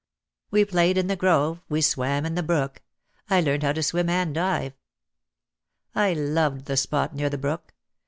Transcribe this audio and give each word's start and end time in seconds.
We 0.49 0.65
played 0.65 0.97
in 0.97 1.05
the 1.05 1.15
grove, 1.15 1.61
we 1.69 1.79
swam 1.83 2.25
in 2.25 2.33
the 2.33 2.41
brook— 2.41 2.81
I 3.29 3.39
learned 3.39 3.61
how 3.61 3.71
to 3.73 3.83
swim 3.83 4.09
and 4.09 4.33
dive. 4.33 4.73
I 5.93 6.13
loved 6.13 6.65
the 6.65 6.75
spot 6.75 7.13
near 7.13 7.29
the 7.29 7.37
brook. 7.37 7.75